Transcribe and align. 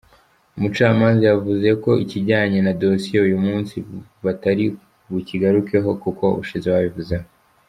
Umucamanza 0.57 1.23
yavuze 1.31 1.67
ko 1.83 1.91
ikijyanye 2.03 2.59
na 2.65 2.73
Dossier 2.81 3.21
uyu 3.27 3.37
munsi 3.45 3.75
batari 4.25 4.65
bukigarukeho 5.11 5.89
kuko 6.03 6.23
ubushize 6.33 6.67
babivuzeho. 6.75 7.27